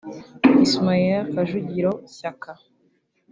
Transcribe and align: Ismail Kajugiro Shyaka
Ismail 0.65 1.19
Kajugiro 1.33 1.91
Shyaka 2.15 2.51